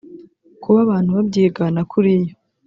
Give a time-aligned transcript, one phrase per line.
[0.61, 2.33] Kuba abantu babyigana kuriya